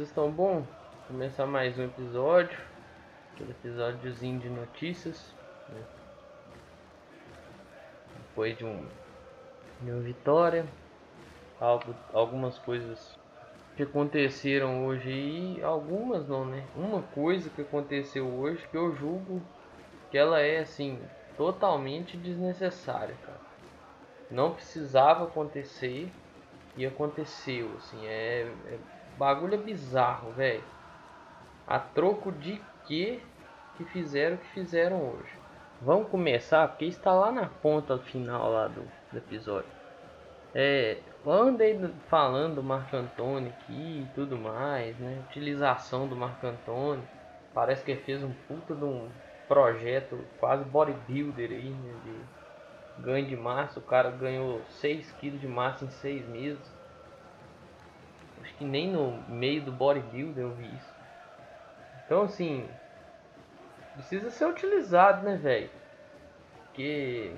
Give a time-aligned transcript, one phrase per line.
[0.00, 0.64] vocês estão bom?
[1.08, 2.58] Começar mais um episódio,
[3.34, 5.34] aquele episódiozinho de notícias.
[5.68, 5.82] Né?
[8.16, 8.82] Depois de, um,
[9.82, 10.64] de uma vitória,
[11.60, 13.14] algo, algumas coisas
[13.76, 16.64] que aconteceram hoje e algumas não, né?
[16.74, 19.42] Uma coisa que aconteceu hoje que eu julgo
[20.10, 20.98] que ela é assim
[21.36, 23.40] totalmente desnecessária, cara.
[24.30, 26.10] Não precisava acontecer
[26.74, 28.78] e aconteceu, assim, é, é
[29.20, 30.64] bagulho é bizarro, velho.
[31.66, 33.22] A troco de que
[33.76, 35.38] que fizeram o que fizeram hoje.
[35.82, 39.68] Vamos começar porque está lá na ponta final lá do, do episódio.
[40.54, 45.22] É, andei falando do Marco Antônio aqui e tudo mais, né?
[45.28, 47.04] Utilização do Marco Antônio.
[47.52, 49.08] Parece que ele fez um puta de um
[49.46, 51.94] projeto quase bodybuilder aí, né?
[52.04, 53.78] De ganho de massa.
[53.78, 56.79] O cara ganhou 6 kg de massa em 6 meses.
[58.40, 60.94] Acho que nem no meio do bodybuilder eu vi isso.
[62.04, 62.68] Então assim,
[63.94, 65.70] precisa ser utilizado, né, velho?
[66.66, 67.34] Porque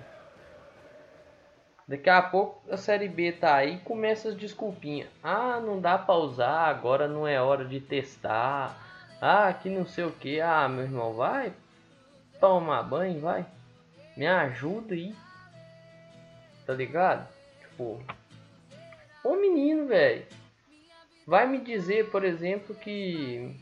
[1.87, 5.09] daqui a pouco a série B tá aí e começa as desculpinhas.
[5.23, 8.77] Ah, não dá pra usar, agora não é hora de testar.
[9.21, 10.41] Ah, que não sei o que.
[10.41, 11.53] Ah, meu irmão, vai
[12.43, 13.47] tomar banho, vai.
[14.17, 15.15] Me ajuda aí.
[16.67, 17.29] Tá ligado?
[17.61, 18.03] Tipo,
[19.23, 20.27] ô menino, velho.
[21.27, 23.55] Vai me dizer, por exemplo, que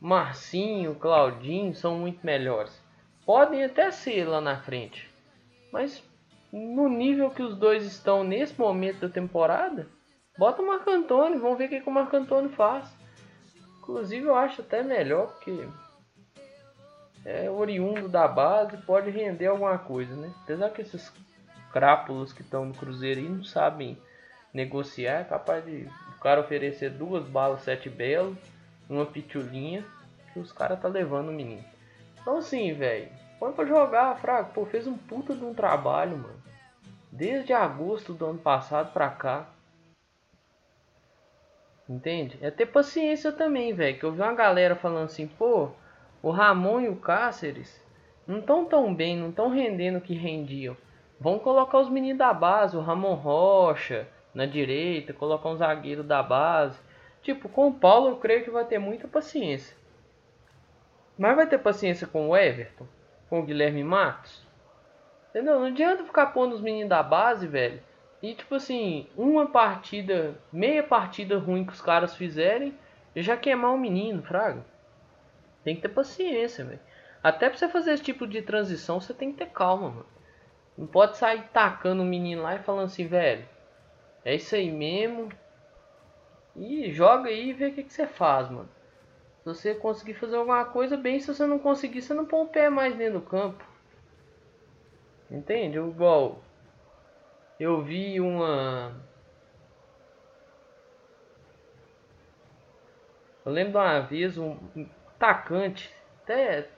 [0.00, 2.80] Marcinho, Claudinho são muito melhores.
[3.26, 5.10] Podem até ser lá na frente.
[5.72, 6.02] Mas
[6.52, 9.88] no nível que os dois estão nesse momento da temporada,
[10.38, 12.88] bota o Marco Antônio, vamos ver o que, o Marco Antônio faz.
[13.78, 15.68] Inclusive eu acho até melhor porque
[17.24, 20.32] é oriundo da base, pode render alguma coisa, né?
[20.42, 21.12] Apesar que esses
[21.72, 23.98] crápulos que estão no Cruzeiro aí não sabem
[24.52, 28.36] negociar, é capaz de o cara oferecer duas balas sete belo,
[28.88, 29.84] uma pitulinha,
[30.32, 31.64] que os caras tá levando o menino.
[32.20, 33.08] Então assim, velho,
[33.38, 34.52] põe pra jogar, fraco.
[34.52, 36.42] Pô, fez um puta de um trabalho, mano.
[37.10, 39.46] Desde agosto do ano passado pra cá.
[41.88, 42.38] Entende?
[42.42, 43.98] É ter paciência também, velho.
[43.98, 45.70] Que eu vi uma galera falando assim, pô,
[46.22, 47.80] o Ramon e o Cáceres
[48.26, 50.76] não estão tão bem, não estão rendendo o que rendiam.
[51.20, 56.22] Vão colocar os meninos da base, o Ramon Rocha na direita, colocar um zagueiro da
[56.22, 56.78] base.
[57.22, 59.76] Tipo, com o Paulo eu creio que vai ter muita paciência.
[61.18, 62.86] Mas vai ter paciência com o Everton,
[63.28, 64.46] com o Guilherme Matos.
[65.30, 65.58] Entendeu?
[65.58, 67.82] Não adianta ficar pondo os meninos da base, velho.
[68.22, 72.76] E tipo assim, uma partida, meia partida ruim que os caras fizerem,
[73.16, 74.64] já queimar o menino, fraga.
[75.64, 76.80] Tem que ter paciência, velho.
[77.22, 80.17] Até pra você fazer esse tipo de transição, você tem que ter calma, mano.
[80.78, 83.44] Não pode sair tacando o menino lá e falando assim, velho.
[84.24, 85.28] É isso aí mesmo.
[86.54, 88.68] E joga aí e vê o que, que você faz, mano.
[89.40, 91.18] Se você conseguir fazer alguma coisa, bem.
[91.18, 93.64] Se você não conseguir, você não põe o pé mais dentro do campo.
[95.28, 95.76] Entende?
[95.76, 96.38] Eu, igual.
[97.58, 98.94] Eu vi uma.
[103.44, 104.56] Eu lembro de uma vez um
[105.16, 106.68] atacante, até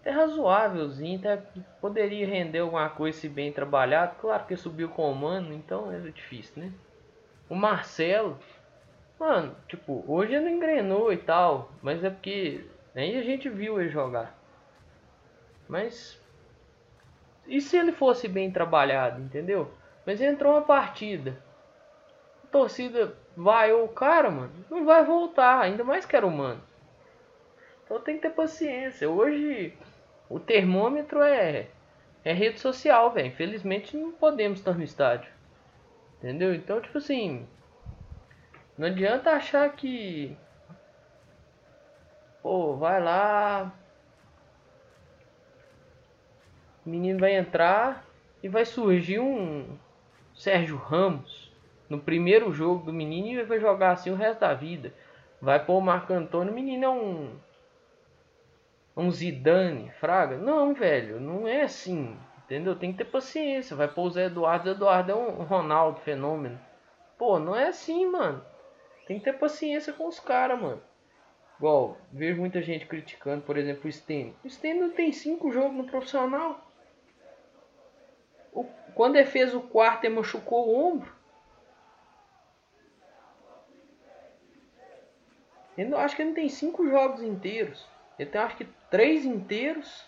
[0.00, 1.42] até razoávelzinho, até
[1.80, 4.16] poderia render alguma coisa se bem trabalhado.
[4.20, 6.72] Claro que subiu com o Mano, então era difícil, né?
[7.48, 8.38] O Marcelo,
[9.18, 13.90] mano, tipo, hoje ele engrenou e tal, mas é porque aí a gente viu ele
[13.90, 14.38] jogar.
[15.68, 16.20] Mas
[17.46, 19.70] e se ele fosse bem trabalhado, entendeu?
[20.06, 21.36] Mas entrou uma partida.
[22.44, 26.62] A torcida vai o cara, mano, não vai voltar, ainda mais que era humano.
[27.84, 29.10] Então tem que ter paciência.
[29.10, 29.76] Hoje
[30.30, 31.66] o termômetro é,
[32.24, 33.26] é rede social, velho.
[33.26, 35.30] Infelizmente não podemos estar no estádio.
[36.18, 36.54] Entendeu?
[36.54, 37.48] Então, tipo assim.
[38.78, 40.36] Não adianta achar que.
[42.40, 43.74] Pô, vai lá.
[46.86, 48.06] O menino vai entrar
[48.42, 49.76] e vai surgir um
[50.34, 51.52] Sérgio Ramos
[51.88, 54.94] no primeiro jogo do menino e vai jogar assim o resto da vida.
[55.42, 57.36] Vai pôr o Marco Antônio, o menino é um
[58.96, 60.36] um Zidane, Fraga.
[60.36, 62.16] Não, velho, não é assim.
[62.44, 62.74] Entendeu?
[62.74, 63.76] Tem que ter paciência.
[63.76, 64.70] Vai pôr o Zé Eduardo.
[64.70, 66.60] Eduardo é um Ronaldo fenômeno.
[67.16, 68.44] Pô, não é assim, mano.
[69.06, 70.82] Tem que ter paciência com os caras, mano.
[71.58, 74.34] Igual, vejo muita gente criticando, por exemplo, o Stênio.
[74.42, 76.58] O Stênio não tem cinco jogos no profissional.
[78.52, 78.64] O,
[78.94, 81.12] quando ele fez o quarto, ele machucou o ombro.
[85.76, 87.86] Eu acho que ele não tem cinco jogos inteiros.
[88.20, 90.04] Ele tem acho que três inteiros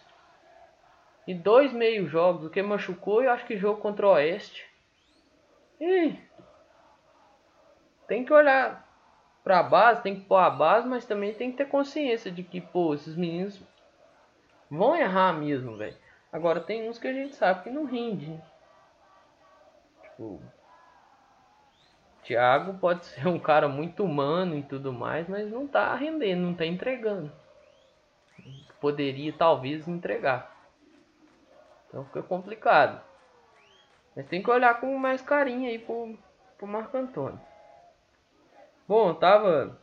[1.27, 2.45] e dois meio jogos.
[2.45, 4.69] O que machucou, eu acho que jogo contra o Oeste.
[5.81, 6.15] E
[8.07, 8.87] tem que olhar
[9.43, 12.43] para a base, tem que pôr a base, mas também tem que ter consciência de
[12.43, 13.59] que, pô, esses meninos
[14.71, 15.97] vão errar mesmo, velho.
[16.31, 18.39] Agora tem uns que a gente sabe que não rende.
[20.03, 20.39] Tipo,
[22.25, 26.53] Thiago pode ser um cara muito humano e tudo mais, mas não tá rendendo, não
[26.53, 27.41] tá entregando.
[28.83, 30.53] Poderia talvez entregar.
[31.87, 33.01] Então fica complicado.
[34.17, 36.19] Mas tem que olhar com mais carinho aí pro,
[36.59, 37.41] pro Marco Antônio.
[38.89, 39.81] Bom, tava.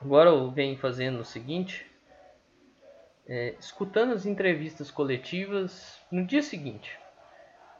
[0.00, 1.84] Agora eu venho fazendo o seguinte.
[3.26, 6.96] É, escutando as entrevistas coletivas no dia seguinte.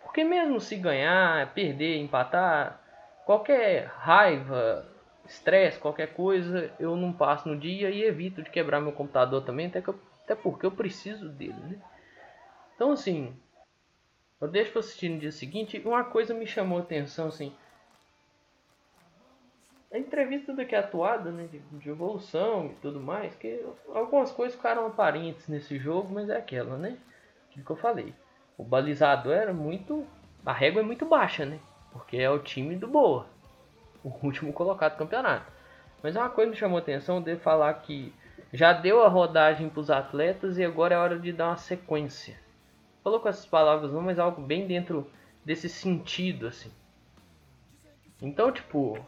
[0.03, 2.81] Porque mesmo se ganhar, perder, empatar,
[3.25, 4.92] qualquer raiva,
[5.27, 9.67] estresse, qualquer coisa, eu não passo no dia e evito de quebrar meu computador também,
[9.67, 11.79] até, eu, até porque eu preciso dele, né?
[12.75, 13.35] Então assim,
[14.41, 17.55] eu deixo para assistir no dia seguinte, uma coisa me chamou a atenção assim,
[19.93, 23.63] a entrevista daqui atuada, né, de, de, evolução e tudo mais, que
[23.95, 26.97] algumas coisas ficaram aparentes nesse jogo, mas é aquela, né?
[27.51, 28.15] Aquilo que eu falei.
[28.57, 30.07] O balizador era muito.
[30.47, 31.61] A régua é muito baixa, né?
[31.93, 33.27] Porque é o time do Boa,
[34.05, 35.51] o último colocado do campeonato.
[36.03, 38.13] Mas uma coisa me chamou a atenção de falar que
[38.53, 42.39] já deu a rodagem para os atletas e agora é hora de dar uma sequência.
[43.03, 45.11] Falou com essas palavras não, mas algo bem dentro
[45.45, 46.71] desse sentido, assim.
[48.21, 48.99] Então, tipo,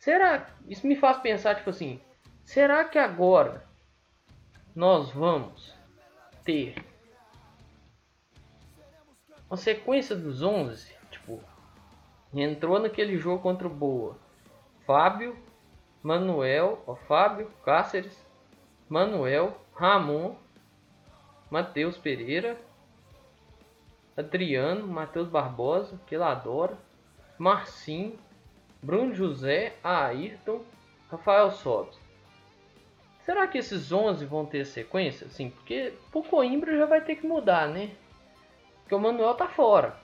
[0.00, 0.48] Será?
[0.66, 2.00] Isso me faz pensar, tipo assim,
[2.42, 3.62] será que agora
[4.74, 5.74] nós vamos
[6.42, 6.82] ter
[9.48, 10.90] uma sequência dos 11?
[11.10, 11.44] Tipo,
[12.34, 14.16] entrou naquele jogo contra o Boa.
[14.86, 15.36] Fábio,
[16.02, 18.24] Manuel, ó, Fábio, Cáceres,
[18.88, 20.36] Manuel, Ramon,
[21.50, 22.56] Matheus Pereira,
[24.16, 26.78] Adriano, Matheus Barbosa, que ele adora,
[27.38, 28.18] Marcinho,
[28.82, 30.62] Bruno José, Ayrton,
[31.10, 31.98] Rafael Sobes.
[33.24, 35.28] Será que esses 11 vão ter sequência?
[35.28, 37.90] Sim, porque o Coimbra já vai ter que mudar, né?
[38.80, 39.96] Porque o Manuel tá fora.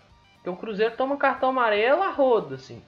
[0.46, 2.80] Porque o Cruzeiro toma cartão amarelo a roda, assim.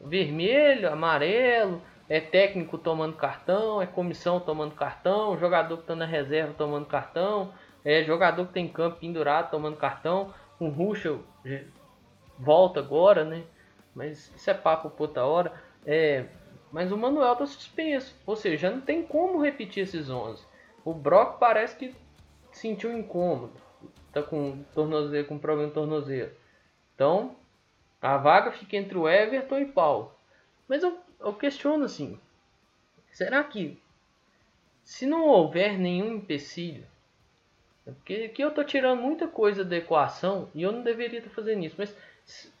[0.00, 6.54] Vermelho, amarelo, é técnico tomando cartão, é comissão tomando cartão, jogador que tá na reserva
[6.56, 7.52] tomando cartão,
[7.84, 10.32] é jogador que tem campo pendurado tomando cartão.
[10.58, 11.20] O Ruschel
[12.38, 13.42] volta agora, né?
[13.94, 15.52] Mas isso é papo por outra hora.
[15.84, 16.24] É,
[16.72, 18.16] mas o Manuel tá suspenso.
[18.24, 20.42] Ou seja, não tem como repetir esses 11.
[20.82, 21.94] O Brock parece que
[22.52, 23.52] sentiu incômodo.
[24.14, 26.40] Tá com tornozelo, com problema no tornozelo.
[26.94, 27.36] Então,
[28.00, 30.12] a vaga fica entre o Everton e Paulo.
[30.68, 32.18] Mas eu, eu questiono assim.
[33.10, 33.80] Será que
[34.82, 36.84] se não houver nenhum empecilho,
[37.86, 41.30] é porque aqui eu estou tirando muita coisa da equação e eu não deveria estar
[41.30, 41.96] fazendo isso, mas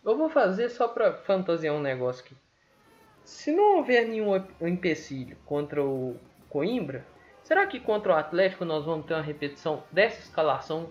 [0.04, 2.34] eu vou fazer só para fantasiar um negócio aqui.
[3.24, 6.16] Se não houver nenhum empecilho contra o
[6.48, 7.06] Coimbra,
[7.42, 10.90] será que contra o Atlético nós vamos ter uma repetição dessa escalação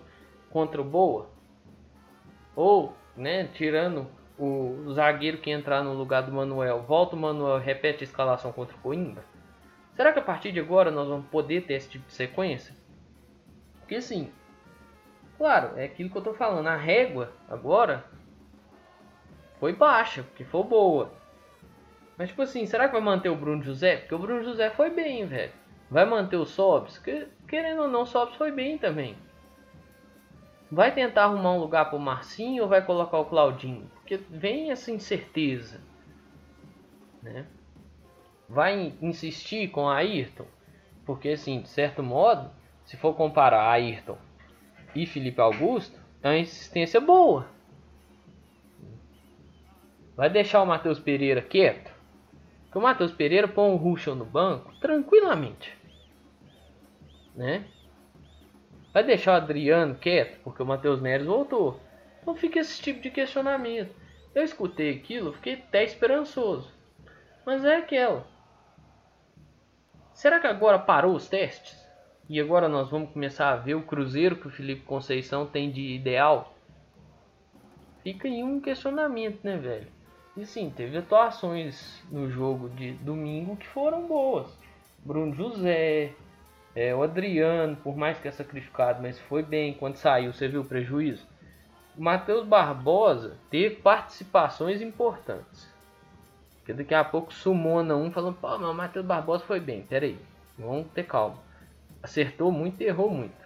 [0.50, 1.28] contra o Boa?
[2.56, 4.06] Ou, né, tirando
[4.38, 8.76] o zagueiro que entrar no lugar do Manuel, volta o Manuel repete a escalação contra
[8.76, 9.24] o Coimbra?
[9.94, 12.74] Será que a partir de agora nós vamos poder ter esse tipo de sequência?
[13.80, 14.32] Porque sim,
[15.36, 16.66] claro, é aquilo que eu estou falando.
[16.66, 18.04] A régua agora
[19.60, 21.12] foi baixa, porque foi boa.
[22.16, 23.98] Mas tipo assim, será que vai manter o Bruno José?
[23.98, 25.52] Porque o Bruno José foi bem, velho.
[25.90, 26.98] Vai manter o Sobs?
[26.98, 29.16] Que, querendo ou não, o Sobs foi bem também.
[30.72, 33.90] Vai tentar arrumar um lugar pro Marcinho ou vai colocar o Claudinho?
[33.96, 35.82] Porque vem essa incerteza.
[37.22, 37.44] Né?
[38.48, 40.46] Vai insistir com a Ayrton?
[41.04, 42.50] Porque assim, de certo modo,
[42.86, 44.16] se for comparar Ayrton
[44.94, 47.46] e Felipe Augusto, é uma insistência boa.
[50.16, 51.92] Vai deixar o Matheus Pereira quieto?
[52.70, 55.76] Que o Matheus Pereira põe o Ruschel no banco tranquilamente.
[57.36, 57.66] Né?
[58.92, 61.80] Vai deixar o Adriano quieto porque o Matheus Neres voltou.
[62.26, 63.94] Não fica esse tipo de questionamento.
[64.34, 66.70] Eu escutei aquilo, fiquei até esperançoso.
[67.44, 68.26] Mas é aquela.
[70.12, 71.82] Será que agora parou os testes?
[72.28, 75.94] E agora nós vamos começar a ver o Cruzeiro que o Felipe Conceição tem de
[75.94, 76.54] ideal?
[78.02, 79.88] Fica aí um questionamento, né, velho?
[80.36, 84.56] E sim, teve atuações no jogo de domingo que foram boas.
[85.04, 86.14] Bruno José,
[86.74, 89.74] é, o Adriano, por mais que é sacrificado, mas foi bem.
[89.74, 91.26] Quando saiu, você viu o prejuízo?
[91.96, 95.70] O Matheus Barbosa teve participações importantes.
[96.58, 99.82] Porque daqui a pouco sumona um falando, pô, mas o Matheus Barbosa foi bem.
[99.82, 100.18] Pera aí,
[100.58, 101.36] vamos ter calma.
[102.02, 103.42] Acertou muito e errou muito.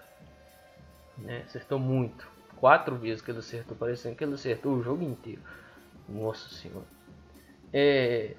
[1.18, 1.42] Né?
[1.46, 2.28] Acertou muito.
[2.56, 5.42] Quatro vezes que ele acertou, parecendo que ele acertou o jogo inteiro.
[6.08, 6.86] Nossa senhora.
[7.72, 8.34] É,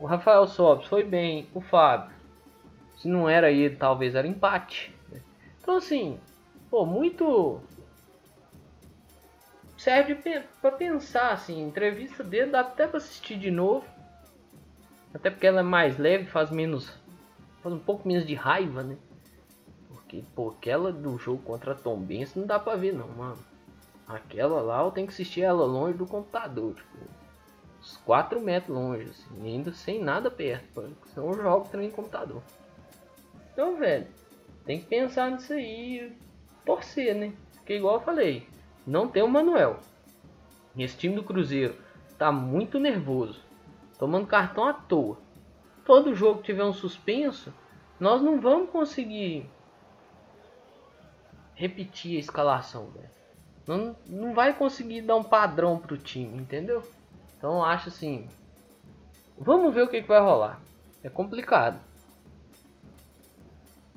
[0.00, 2.21] o Rafael Sobis foi bem, o Fábio.
[3.02, 4.94] Se não era ele, talvez era empate.
[5.60, 6.20] Então assim,
[6.70, 7.60] pô, muito
[9.76, 10.14] serve
[10.60, 13.84] para pensar assim, entrevista dele dá até para assistir de novo.
[15.12, 16.96] Até porque ela é mais leve, faz menos
[17.60, 18.96] faz um pouco menos de raiva, né?
[19.88, 23.38] Porque pô, aquela do jogo contra Tom Benz não dá para ver não, mano.
[24.06, 26.98] Aquela lá eu tenho que assistir ela longe do computador, tipo,
[27.80, 32.40] uns 4 metros longe, assim, ainda sem nada perto, senão eu jogo também no computador.
[33.52, 34.06] Então, velho,
[34.64, 36.12] tem que pensar nisso aí
[36.64, 37.32] torcer, né?
[37.54, 38.48] Porque igual eu falei,
[38.86, 39.78] não tem o Manuel.
[40.76, 41.76] Esse time do Cruzeiro
[42.18, 43.40] tá muito nervoso,
[43.98, 45.18] tomando cartão à toa.
[45.84, 47.52] Todo jogo que tiver um suspenso,
[48.00, 49.48] nós não vamos conseguir
[51.54, 53.10] repetir a escalação, velho.
[53.66, 56.82] Não, não vai conseguir dar um padrão pro time, entendeu?
[57.36, 58.28] Então acho assim.
[59.38, 60.60] Vamos ver o que, que vai rolar.
[61.02, 61.80] É complicado.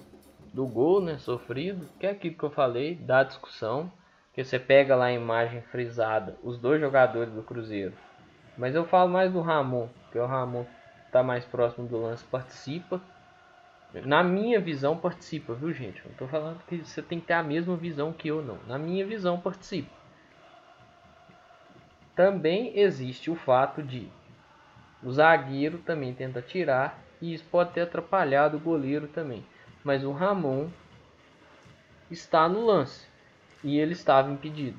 [0.52, 3.88] do gol né, sofrido, que é aquilo que eu falei, da discussão,
[4.32, 7.94] que você pega lá a imagem frisada, os dois jogadores do Cruzeiro.
[8.58, 10.66] Mas eu falo mais do Ramon, que o Ramon
[11.06, 13.00] está mais próximo do lance, participa
[14.02, 16.02] na minha visão, participa, viu, gente?
[16.04, 18.58] Não tô falando que você tem que ter a mesma visão que eu, não.
[18.66, 19.90] Na minha visão, participa.
[22.14, 24.08] Também existe o fato de
[25.02, 29.44] o zagueiro também tenta tirar e isso pode ter atrapalhado o goleiro também.
[29.82, 30.68] Mas o Ramon
[32.10, 33.06] está no lance
[33.62, 34.78] e ele estava impedido.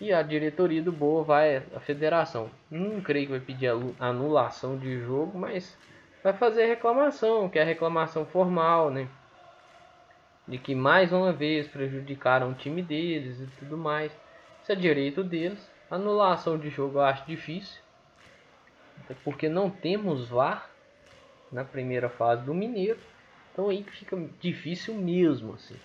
[0.00, 2.50] E a diretoria do Boa vai a federação.
[2.70, 5.78] Não creio que vai pedir anulação de jogo, mas
[6.26, 9.08] vai fazer reclamação, que é a reclamação formal, né?
[10.48, 14.10] De que mais uma vez prejudicaram o time deles e tudo mais.
[14.60, 15.70] Isso é direito deles.
[15.88, 17.80] Anulação de jogo eu acho difícil.
[19.22, 20.68] Porque não temos VAR
[21.52, 22.98] na primeira fase do Mineiro.
[23.52, 25.76] Então aí fica difícil mesmo, assim.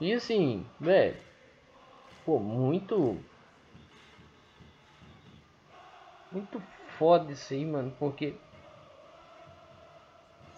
[0.00, 1.16] E assim, velho,
[2.24, 3.18] pô, muito
[6.30, 6.62] muito
[6.96, 8.34] foda isso aí, mano, porque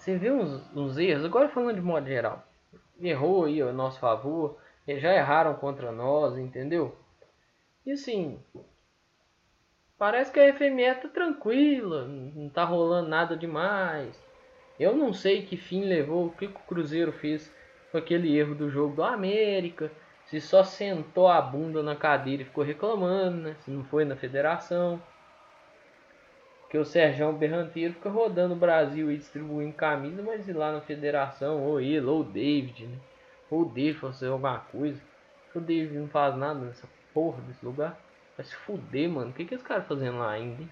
[0.09, 2.43] você vê uns, uns erros, agora falando de modo geral,
[2.99, 6.97] errou aí a nosso favor, já erraram contra nós, entendeu?
[7.85, 8.39] E assim,
[9.99, 14.19] parece que a FME tá tranquila, não tá rolando nada demais.
[14.81, 17.53] Eu não sei que fim levou, o que, que o Cruzeiro fez
[17.93, 19.93] com aquele erro do jogo do América,
[20.25, 23.57] se só sentou a bunda na cadeira e ficou reclamando, né?
[23.61, 25.03] Se não foi na federação.
[26.69, 30.83] Porque o Sérgio Berranteiro fica rodando o Brasil e distribuindo camisa, mas ir lá na
[30.83, 32.99] federação, ou ele, ou o David, né?
[33.51, 35.01] Ou o David fazer alguma coisa.
[35.55, 37.99] O David não faz nada nessa porra desse lugar.
[38.37, 39.31] Vai se fuder, mano.
[39.31, 40.71] O que, que esse cara fazendo lá ainda, hein?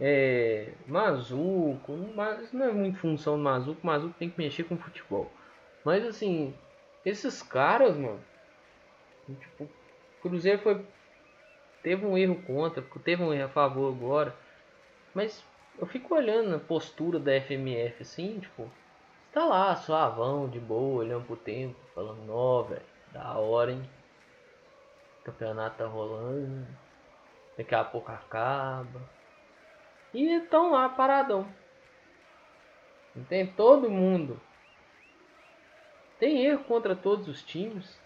[0.00, 0.72] É.
[0.88, 1.96] Mazuco.
[2.16, 3.86] Mas não é muito função do Mazuco.
[3.86, 5.32] Mazuco tem que mexer com futebol.
[5.84, 6.52] Mas assim,
[7.06, 8.20] esses caras, mano.
[9.28, 9.68] Tipo, o
[10.22, 10.84] Cruzeiro foi.
[11.84, 14.41] Teve um erro contra, teve um erro a favor agora.
[15.14, 15.44] Mas
[15.78, 18.70] eu fico olhando a postura da FMF assim, tipo,
[19.32, 23.90] tá lá, suavão, de boa, olhando pro tempo, falando, nó, velho, da hora, hein?
[25.20, 26.66] O campeonato tá rolando,
[27.56, 29.00] daqui a pouco acaba.
[30.14, 31.46] E estão lá paradão.
[33.28, 34.40] Tem todo mundo.
[36.18, 38.00] Tem erro contra todos os times.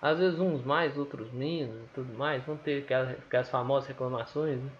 [0.00, 2.44] Às vezes uns mais, outros menos e tudo mais.
[2.44, 4.60] Vão ter aquelas, aquelas famosas reclamações.
[4.60, 4.70] Né?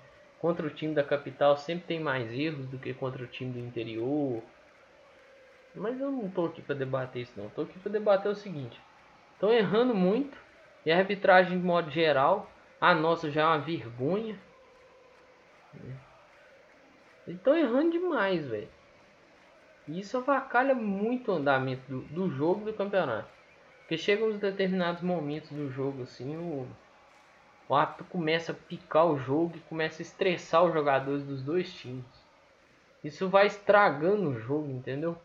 [0.47, 3.59] Contra o time da capital sempre tem mais erros do que contra o time do
[3.59, 4.41] interior.
[5.75, 7.51] Mas eu não tô aqui para debater isso não.
[7.51, 8.81] Tô aqui para debater o seguinte.
[9.33, 10.39] Estão errando muito.
[10.85, 12.49] E a arbitragem de modo geral.
[12.81, 14.39] A nossa já é uma vergonha.
[17.27, 18.69] Estão errando demais, velho.
[19.89, 23.29] E isso avacalha muito o andamento do, do jogo do campeonato.
[23.81, 26.69] Porque chegam uns determinados momentos do jogo, assim, o,
[27.69, 31.73] o árbitro começa a picar o jogo e começa a estressar os jogadores dos dois
[31.73, 32.05] times.
[33.03, 35.17] Isso vai estragando o jogo, entendeu?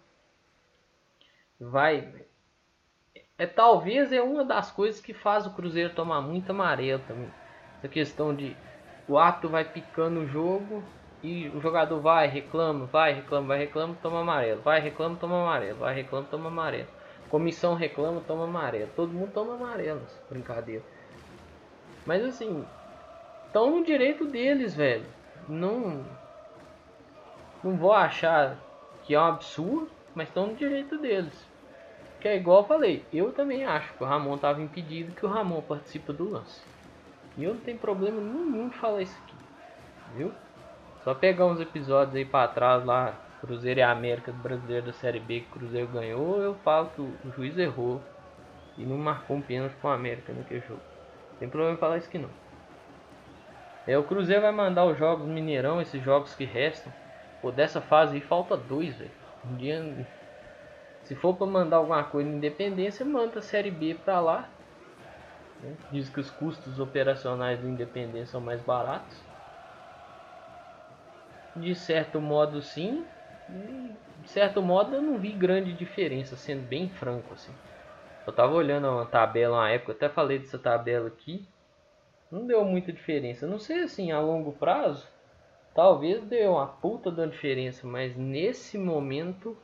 [1.60, 2.14] Vai.
[3.38, 7.32] É talvez é uma das coisas que faz o Cruzeiro tomar muito amarelo também.
[7.78, 8.56] Essa questão de
[9.08, 10.84] o árbitro vai picando o jogo
[11.24, 14.62] e o jogador vai, reclama, vai, reclama, vai, reclama, toma amarelo.
[14.62, 15.80] Vai, reclama, toma amarelo.
[15.80, 16.88] Vai, reclama, toma amarelo.
[17.30, 18.90] Comissão reclama, toma amarelo.
[18.96, 20.84] Todo mundo toma amarelo brincadeira.
[22.06, 22.66] Mas assim,
[23.48, 25.06] estão no direito deles, velho.
[25.48, 26.04] Não.
[27.64, 28.58] Não vou achar
[29.04, 31.48] que é um absurdo, mas estão no direito deles.
[32.20, 35.30] Que é igual eu falei, eu também acho que o Ramon estava impedido que o
[35.30, 36.62] Ramon participe do lance.
[37.38, 39.36] E eu não tenho problema nenhum de falar isso aqui.
[40.16, 40.32] Viu?
[41.04, 45.20] Só pegar uns episódios aí para trás lá, Cruzeiro e América do Brasileiro da Série
[45.20, 48.00] B que o Cruzeiro ganhou, eu falo que o juiz errou
[48.78, 50.91] e não marcou um pênalti com o América naquele jogo.
[51.42, 52.30] Tem problema em falar isso que não.
[53.86, 56.94] É, o Cruzeiro vai mandar os jogos Mineirão, esses jogos que restam.
[57.42, 59.12] Pô, dessa fase aí falta dois, velho.
[59.52, 60.06] Um dia.
[61.04, 64.50] Se for para mandar alguma coisa Independência, manda a Série B para lá.
[65.62, 65.76] Né?
[65.92, 69.18] Diz que os custos operacionais do Independência são mais baratos
[71.56, 73.06] de certo modo sim,
[74.24, 77.52] de certo modo eu não vi grande diferença, sendo bem franco assim.
[78.26, 81.48] Eu tava olhando uma tabela na época, até falei dessa tabela aqui,
[82.32, 83.48] não deu muita diferença.
[83.48, 85.08] Não sei assim, a longo prazo,
[85.74, 89.58] talvez deu uma puta da diferença, mas nesse momento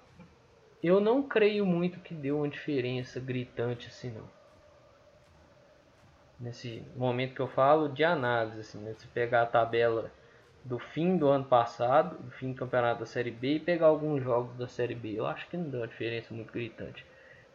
[0.84, 4.28] eu não creio muito que deu uma diferença gritante assim não.
[6.40, 8.94] Nesse momento que eu falo de análise, assim, né?
[8.94, 10.12] se pegar a tabela
[10.64, 14.22] do fim do ano passado, do fim do campeonato da Série B e pegar alguns
[14.24, 15.14] jogos da Série B.
[15.18, 17.06] Eu acho que não deu uma diferença muito gritante.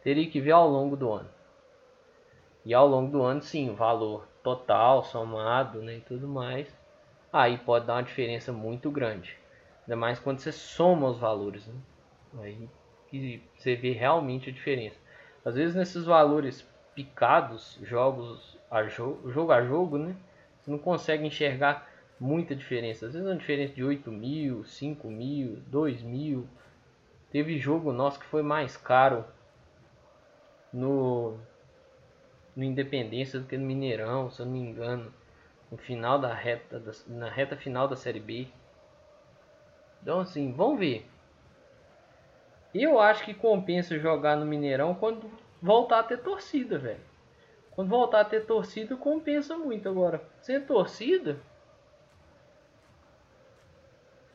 [0.03, 1.29] Teria que ver ao longo do ano.
[2.65, 6.67] E ao longo do ano, sim, o valor total, somado né, e tudo mais,
[7.31, 9.37] aí pode dar uma diferença muito grande.
[9.81, 11.65] Ainda mais quando você soma os valores.
[11.67, 11.75] Né?
[12.41, 12.69] Aí
[13.09, 14.97] que você vê realmente a diferença.
[15.45, 20.15] Às vezes nesses valores picados, jogos a jogo, jogo a jogo, né?
[20.61, 21.87] Você não consegue enxergar
[22.19, 23.05] muita diferença.
[23.05, 26.47] Às vezes uma diferença de 8 mil, 5 mil, 2 mil.
[27.29, 29.25] Teve jogo nosso que foi mais caro
[30.73, 31.37] no,
[32.55, 35.13] no Independência do que no Mineirão, se eu não me engano.
[35.71, 38.47] No final da reta, na reta final da Série B.
[40.01, 41.07] Então assim, vamos ver.
[42.73, 45.29] Eu acho que compensa jogar no Mineirão quando
[45.61, 46.99] voltar a ter torcida, velho.
[47.71, 50.21] Quando voltar a ter torcida, compensa muito agora.
[50.41, 51.39] Sem torcida,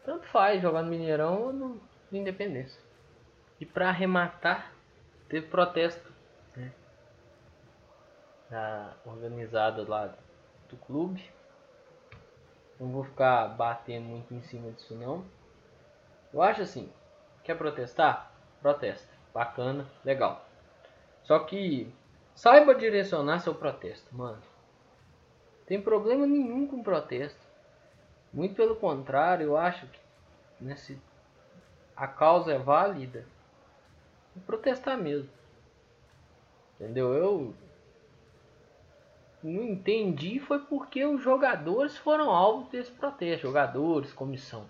[0.09, 2.81] tanto faz jogar no Mineirão ou no, Independência.
[3.61, 4.72] E para arrematar,
[5.29, 6.07] teve protesto
[8.50, 10.14] da organizada lá
[10.68, 11.24] do clube.
[12.78, 15.24] Não vou ficar batendo muito em cima disso não.
[16.32, 16.92] Eu acho assim,
[17.42, 18.32] quer protestar?
[18.61, 19.12] Protesta.
[19.32, 20.44] Bacana, legal.
[21.22, 21.92] Só que
[22.34, 24.42] saiba direcionar seu protesto, mano.
[25.66, 27.46] Tem problema nenhum com protesto.
[28.32, 30.00] Muito pelo contrário, eu acho que
[30.61, 31.00] né, se
[31.96, 33.26] a causa é válida,
[34.46, 35.28] protestar mesmo.
[36.78, 37.12] Entendeu?
[37.12, 37.54] Eu
[39.42, 44.68] não entendi foi porque os jogadores foram alvo desse protesto, jogadores, comissão.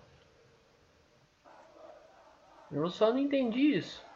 [2.70, 4.06] Eu só não entendi isso.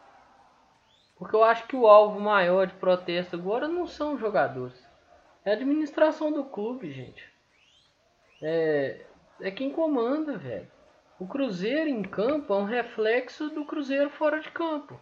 [1.17, 4.79] Porque eu acho que o alvo maior de protesto agora não são os jogadores.
[5.45, 7.25] É a administração do clube, gente.
[8.43, 9.07] É,
[9.41, 10.71] é quem comanda, velho.
[11.19, 15.01] O Cruzeiro em campo é um reflexo do Cruzeiro fora de campo.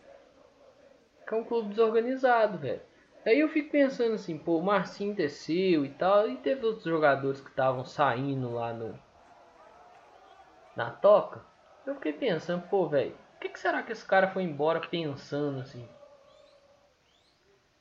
[1.26, 2.82] Que é um clube desorganizado, velho.
[3.24, 7.40] Aí eu fico pensando assim, pô, o Marcinho desceu e tal, e teve outros jogadores
[7.40, 8.98] que estavam saindo lá no
[10.74, 11.44] na toca,
[11.84, 15.60] eu fiquei pensando, pô, velho, o que, que será que esse cara foi embora pensando
[15.60, 15.86] assim?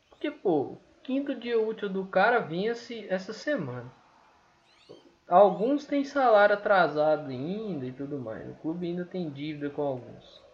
[0.10, 3.90] Porque, pô, quinto dia útil do cara vence essa semana.
[5.28, 8.50] Alguns têm salário atrasado ainda e tudo mais.
[8.50, 10.49] O clube ainda tem dívida com alguns.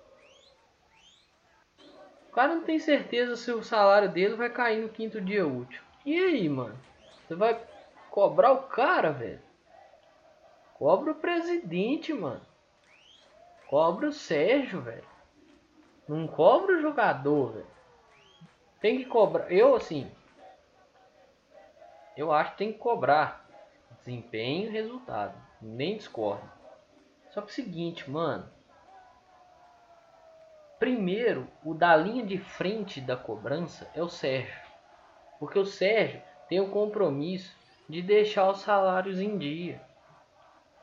[2.36, 5.82] Cara não tem certeza se o salário dele vai cair no quinto dia útil.
[6.06, 6.78] E aí, mano?
[7.26, 7.58] Você vai
[8.12, 9.42] cobrar o cara, velho?
[10.74, 12.42] Cobra o presidente, mano.
[13.68, 15.08] Cobra o Sérgio, velho.
[16.10, 17.68] Não cobra o jogador, velho.
[18.82, 19.50] Tem que cobrar.
[19.50, 20.12] Eu, assim.
[22.18, 23.48] Eu acho que tem que cobrar
[24.00, 25.42] desempenho e resultado.
[25.62, 26.52] Nem discordo.
[27.30, 28.55] Só que é o seguinte, mano.
[30.78, 34.60] Primeiro, o da linha de frente da cobrança é o Sérgio.
[35.40, 37.56] Porque o Sérgio tem o compromisso
[37.88, 39.82] de deixar os salários em dia.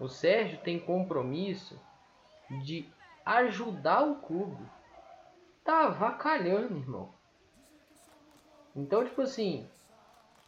[0.01, 1.81] O Sérgio tem compromisso
[2.63, 2.89] de
[3.25, 4.65] ajudar o clube.
[5.65, 7.15] Tá vacalhando, irmão.
[8.75, 9.69] Então, tipo assim,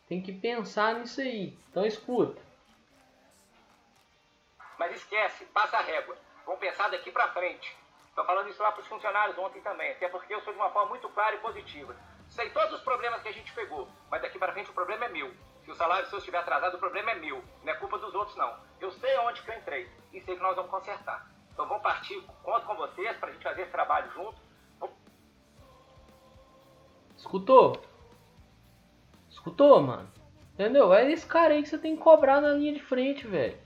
[0.09, 1.57] tem que pensar nisso aí.
[1.70, 2.40] Então, escuta.
[4.78, 6.16] Mas esquece, passa a régua.
[6.46, 7.84] Vamos pensar daqui pra frente.
[8.14, 10.90] Tô falando isso lá pros funcionários ontem também, até porque eu sou de uma forma
[10.90, 11.96] muito clara e positiva.
[12.29, 15.09] Sei todos os problemas que a gente pegou, mas daqui para frente o problema é
[15.09, 15.33] meu.
[15.64, 17.42] Se o salário seu estiver atrasado, o problema é meu.
[17.62, 18.57] Não é culpa dos outros, não.
[18.81, 21.27] Eu sei onde que eu entrei e sei que nós vamos consertar.
[21.53, 24.37] Então vamos partir, conto com vocês para a gente fazer esse trabalho junto.
[27.16, 27.81] Escutou?
[29.31, 30.12] Escutou, mano?
[30.53, 30.92] Entendeu?
[30.92, 33.59] É esse cara aí que você tem que cobrar na linha de frente, velho.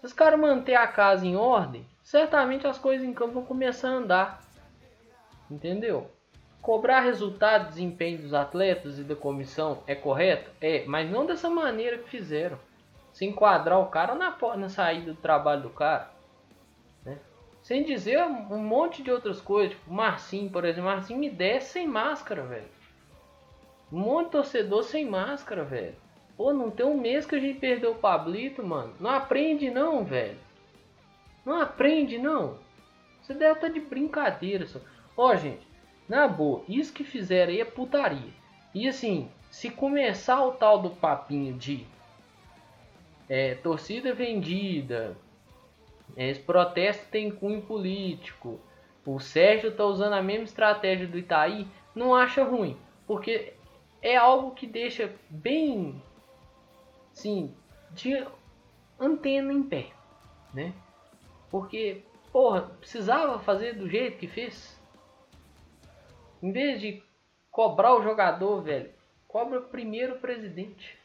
[0.00, 3.88] Se os caras manter a casa em ordem, certamente as coisas em campo vão começar
[3.88, 4.44] a andar.
[5.50, 6.10] Entendeu?
[6.60, 10.50] Cobrar resultado, desempenho dos atletas e da comissão é correto?
[10.60, 12.58] É, mas não dessa maneira que fizeram.
[13.12, 16.10] Se enquadrar o cara na, na saída do trabalho do cara.
[17.04, 17.18] Né?
[17.62, 19.76] Sem dizer um monte de outras coisas.
[19.76, 20.90] Tipo, Marcinho, por exemplo.
[20.90, 22.68] Marcinho me desce sem máscara, velho.
[23.92, 25.94] Um monte de torcedor sem máscara, velho.
[26.36, 28.94] Pô, não tem um mês que a gente perdeu o Pablito, mano.
[28.98, 30.38] Não aprende não, velho.
[31.44, 32.58] Não aprende não.
[33.22, 34.80] Você deve estar de brincadeira só.
[35.16, 35.66] Ó, gente.
[36.08, 38.32] Na boa, isso que fizeram aí é putaria.
[38.74, 41.86] E assim, se começar o tal do papinho de
[43.28, 45.16] é, torcida vendida,
[46.16, 48.60] é, esse protesto tem cunho político,
[49.06, 52.76] o Sérgio tá usando a mesma estratégia do Itaí, não acha ruim,
[53.06, 53.54] porque
[54.02, 56.02] é algo que deixa bem,
[57.12, 57.54] sim,
[57.92, 58.26] de
[58.98, 59.86] antena em pé,
[60.52, 60.72] né?
[61.54, 64.76] Porque, porra, precisava fazer do jeito que fez.
[66.42, 67.00] Em vez de
[67.48, 68.90] cobrar o jogador, velho,
[69.28, 70.98] cobra primeiro o presidente.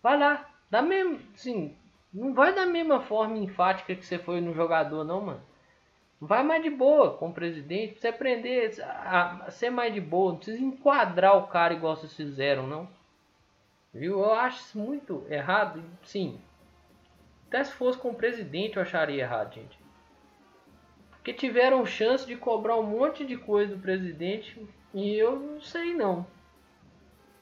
[0.00, 1.76] Vai lá, dá mesmo, sim,
[2.14, 5.42] não vai da mesma forma enfática que você foi no jogador, não, mano.
[6.20, 10.30] Vai mais de boa com o presidente, você aprender a, ser mais de boa.
[10.30, 12.88] Não precisa enquadrar o cara igual vocês fizeram, não.
[13.92, 14.20] Viu?
[14.20, 15.82] Eu acho isso muito errado.
[16.04, 16.40] Sim.
[17.50, 19.78] Até se fosse com o presidente eu acharia errado, gente
[21.22, 24.60] que tiveram chance de cobrar um monte de coisa do presidente
[24.94, 26.26] e eu não sei não.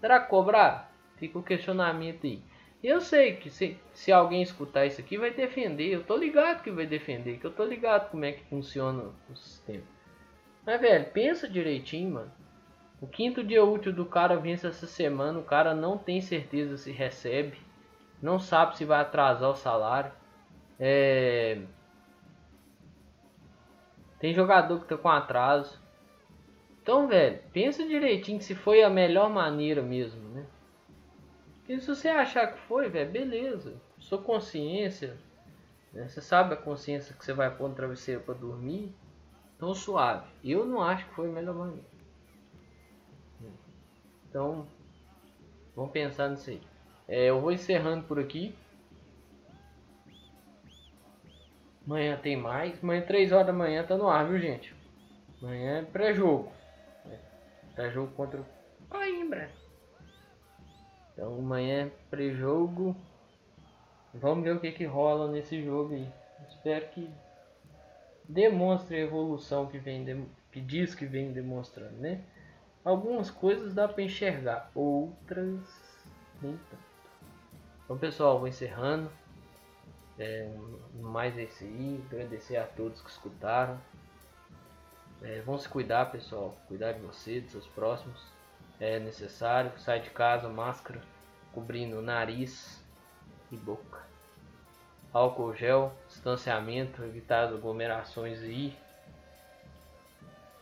[0.00, 0.92] Será que cobrar?
[1.16, 2.42] Fica o questionamento aí.
[2.82, 5.88] Eu sei que se, se alguém escutar isso aqui vai defender.
[5.88, 9.36] Eu tô ligado que vai defender, que eu tô ligado como é que funciona o
[9.36, 9.82] sistema.
[10.64, 12.32] Mas velho, pensa direitinho, mano.
[13.00, 16.90] O quinto dia útil do cara vence essa semana, o cara não tem certeza se
[16.90, 17.56] recebe,
[18.20, 20.12] não sabe se vai atrasar o salário.
[20.78, 21.60] É,
[24.18, 25.80] tem jogador que tá com atraso.
[26.82, 30.46] Então, velho, pensa direitinho se foi a melhor maneira mesmo, né?
[31.58, 33.74] Porque se você achar que foi, velho, beleza.
[33.98, 35.16] Sua consciência,
[35.92, 36.08] né?
[36.08, 38.94] você sabe a consciência que você vai pôr no travesseiro para dormir.
[39.56, 40.26] Então, suave.
[40.42, 41.86] Eu não acho que foi a melhor maneira.
[44.28, 44.66] Então,
[45.76, 46.62] vamos pensar nisso aí.
[47.08, 48.54] É, eu vou encerrando por aqui.
[51.86, 52.82] Amanhã tem mais.
[52.82, 54.74] Amanhã, 3 horas da manhã, tá no ar, viu, gente?
[55.40, 56.52] Amanhã é pré-jogo.
[57.06, 57.18] É,
[57.74, 58.46] pré-jogo contra o
[58.90, 59.50] Coimbra.
[61.12, 62.94] Então, amanhã é pré-jogo.
[64.12, 66.06] Vamos ver o que, que rola nesse jogo aí.
[66.50, 67.10] Espero que
[68.28, 72.20] demonstre a evolução que, vem que diz que vem demonstrando, né?
[72.84, 76.04] Algumas coisas dá para enxergar, outras
[76.42, 76.87] nem tanto.
[77.88, 79.10] Então, pessoal, vou encerrando.
[80.18, 80.54] É,
[81.00, 83.80] mais esse aí, agradecer a todos que escutaram.
[85.22, 86.54] É, vão se cuidar, pessoal.
[86.68, 88.22] Cuidar de você, dos seus próximos.
[88.78, 89.72] É necessário.
[89.78, 91.00] Sai de casa, máscara,
[91.50, 92.84] cobrindo nariz
[93.50, 94.02] e boca.
[95.10, 98.76] álcool gel, distanciamento, evitar as aglomerações aí.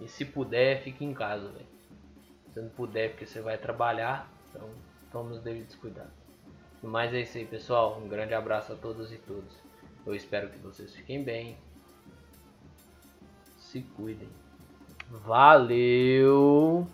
[0.01, 1.67] E se puder, fique em casa, velho.
[2.55, 4.71] Se não puder, porque você vai trabalhar, então
[5.11, 6.26] tome os devidos cuidados.
[6.87, 8.01] Mas é isso aí, pessoal.
[8.01, 9.53] Um grande abraço a todos e todas.
[10.07, 11.57] Eu espero que vocês fiquem bem.
[13.59, 14.29] Se cuidem.
[15.11, 16.87] Valeu!